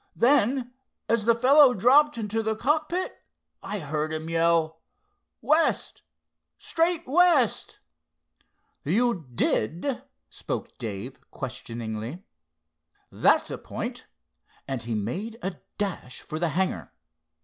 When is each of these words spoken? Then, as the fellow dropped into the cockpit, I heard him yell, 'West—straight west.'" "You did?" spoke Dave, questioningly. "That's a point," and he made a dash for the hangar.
Then, 0.15 0.73
as 1.07 1.25
the 1.25 1.35
fellow 1.35 1.75
dropped 1.75 2.17
into 2.17 2.41
the 2.41 2.55
cockpit, 2.55 3.21
I 3.61 3.77
heard 3.77 4.11
him 4.11 4.31
yell, 4.31 4.81
'West—straight 5.41 7.03
west.'" 7.05 7.79
"You 8.83 9.27
did?" 9.35 10.01
spoke 10.27 10.75
Dave, 10.79 11.19
questioningly. 11.29 12.23
"That's 13.11 13.51
a 13.51 13.59
point," 13.59 14.07
and 14.67 14.81
he 14.81 14.95
made 14.95 15.37
a 15.43 15.57
dash 15.77 16.21
for 16.21 16.39
the 16.39 16.49
hangar. 16.49 16.91